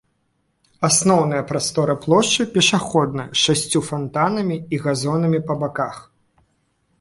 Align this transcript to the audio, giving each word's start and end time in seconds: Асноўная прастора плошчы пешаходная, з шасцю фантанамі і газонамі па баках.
Асноўная 0.87 1.41
прастора 1.51 1.95
плошчы 2.05 2.45
пешаходная, 2.55 3.27
з 3.37 3.43
шасцю 3.43 3.79
фантанамі 3.91 4.57
і 4.77 4.81
газонамі 4.87 5.39
па 5.51 5.61
баках. 5.61 5.95